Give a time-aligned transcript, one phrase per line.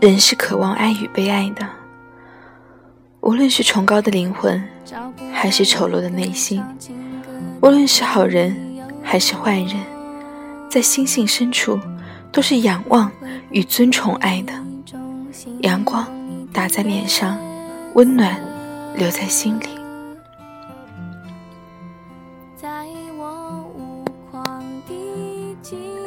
[0.00, 1.68] 人是渴望爱与被爱的。
[3.20, 4.62] 无论是崇高的灵魂，
[5.30, 6.62] 还是丑陋的内心；
[7.60, 8.56] 无论是好人，
[9.02, 9.76] 还是坏人，
[10.70, 11.78] 在心性深处，
[12.32, 13.12] 都是仰望
[13.50, 14.54] 与尊崇爱的。
[15.60, 16.06] 阳光
[16.50, 17.38] 打在脸上，
[17.92, 18.40] 温暖
[18.96, 19.66] 留在心里。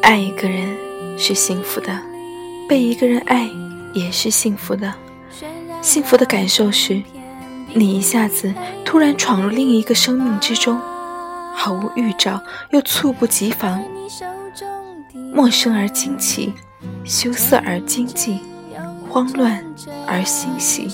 [0.02, 0.76] 爱一个人
[1.16, 1.96] 是幸福的，
[2.68, 3.48] 被一个人爱
[3.94, 4.94] 也是幸福的。
[5.82, 7.02] 幸福的感受是，
[7.74, 8.54] 你一下子
[8.86, 10.80] 突然闯入另一个生命之中，
[11.54, 13.84] 毫无预兆又猝不及防，
[15.34, 16.54] 陌生而惊奇，
[17.04, 18.40] 羞涩而惊悸，
[19.10, 19.64] 慌乱
[20.08, 20.90] 而欣喜。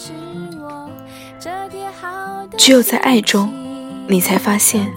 [2.58, 3.53] 只有在爱中，
[4.08, 4.92] 你才发现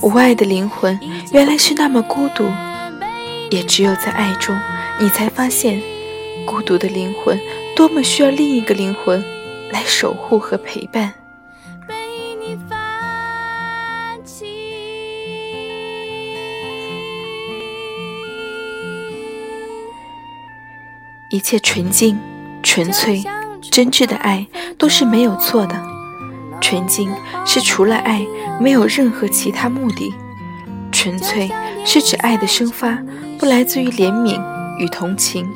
[0.00, 0.98] 无爱的灵魂
[1.32, 2.44] 原来是那么孤独；
[3.50, 4.56] 也只有在爱中，
[5.00, 5.82] 你才发现
[6.46, 7.38] 孤独的灵魂。
[7.76, 9.22] 多么需要另一个灵魂
[9.70, 11.12] 来守护和陪伴。
[21.28, 22.18] 一切纯净、
[22.62, 23.22] 纯粹、
[23.60, 24.46] 真挚的爱
[24.78, 25.78] 都是没有错的。
[26.62, 27.12] 纯净
[27.44, 28.26] 是除了爱
[28.58, 30.10] 没有任何其他目的；
[30.90, 31.50] 纯粹
[31.84, 32.98] 是指爱的生发
[33.38, 34.40] 不来自于怜悯
[34.78, 35.46] 与同情。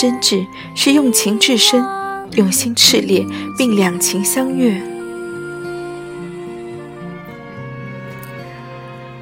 [0.00, 1.84] 真挚是用情至深，
[2.30, 3.22] 用心炽烈，
[3.58, 4.80] 并两情相悦。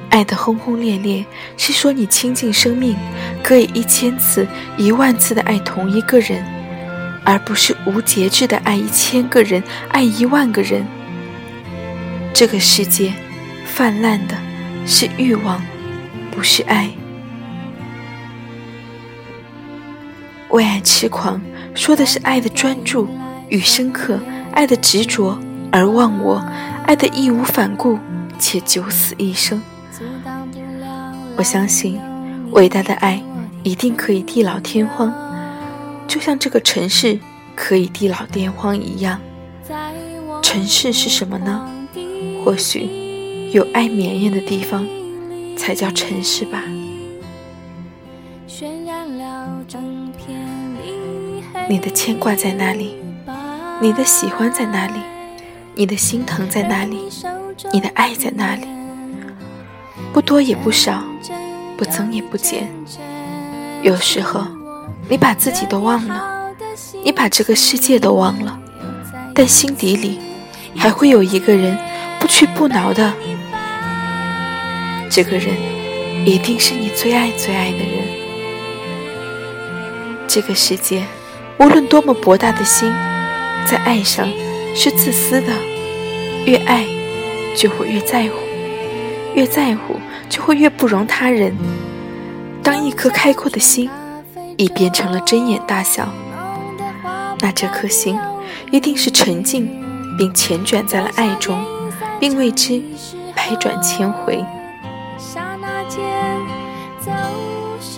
[0.09, 1.25] 爱的轰轰烈烈，
[1.57, 2.95] 是说你倾尽生命，
[3.43, 6.41] 可以一千次、一万次的爱同一个人，
[7.25, 10.87] 而不是无节制的爱一千个人、爱一万个人。
[12.33, 13.11] 这个世界，
[13.65, 14.35] 泛滥的
[14.85, 15.61] 是欲望，
[16.31, 16.89] 不是爱。
[20.49, 21.39] 为爱痴狂，
[21.75, 23.07] 说的是爱的专注
[23.49, 24.19] 与深刻，
[24.51, 25.39] 爱的执着
[25.71, 26.43] 而忘我，
[26.85, 27.99] 爱的义无反顾
[28.39, 29.61] 且九死一生。
[31.37, 31.99] 我相信，
[32.51, 33.21] 伟大的爱
[33.63, 35.13] 一定可以地老天荒，
[36.07, 37.19] 就像这个城市
[37.55, 39.19] 可以地老天荒一样。
[40.41, 41.69] 城市是什么呢？
[42.43, 44.87] 或许有爱绵延的地方，
[45.55, 46.63] 才叫城市吧。
[51.69, 52.95] 你的牵挂在哪里？
[53.79, 54.99] 你的喜欢在哪里？
[55.75, 56.97] 你的心疼在哪里？
[57.71, 58.65] 你的爱在哪里？
[60.11, 61.03] 不多也不少，
[61.77, 62.67] 不增也不减。
[63.83, 64.47] 有时候，
[65.07, 66.51] 你把自己都忘了，
[67.03, 68.59] 你把这个世界都忘了，
[69.35, 70.19] 但心底里
[70.75, 71.77] 还会有一个人
[72.19, 73.13] 不屈不挠的。
[75.07, 75.55] 这个人
[76.25, 78.07] 一定是你最爱最爱的人。
[80.27, 81.03] 这个世界。
[81.59, 82.89] 无论多么博大的心，
[83.65, 84.27] 在爱上
[84.73, 85.47] 是自私的。
[86.45, 86.85] 越爱，
[87.53, 88.35] 就会越在乎；
[89.35, 89.99] 越在乎，
[90.29, 91.53] 就会越不容他人。
[92.63, 93.89] 当一颗开阔的心
[94.55, 96.07] 已变成了针眼大小，
[97.41, 98.17] 那这颗心
[98.71, 99.69] 一定是沉静，
[100.17, 101.61] 并缱绻在了爱中，
[102.21, 102.81] 并为之
[103.35, 104.41] 百转千回。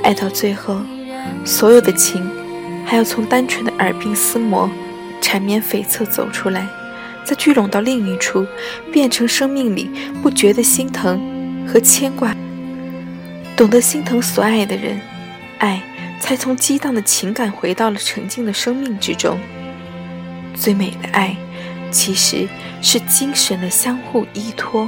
[0.01, 0.77] 爱到最后，
[1.45, 2.40] 所有的情。
[2.91, 4.69] 还要从单纯的耳鬓厮磨、
[5.21, 6.67] 缠绵悱恻走出来，
[7.23, 8.45] 再聚拢到另一处，
[8.91, 9.89] 变成生命里
[10.21, 12.35] 不觉的心疼和牵挂。
[13.55, 14.99] 懂得心疼所爱的人，
[15.59, 15.81] 爱
[16.19, 19.39] 才从激荡的情感回到了沉静的生命之中。
[20.53, 21.37] 最美的爱，
[21.91, 22.45] 其实
[22.81, 24.85] 是精神的相互依托。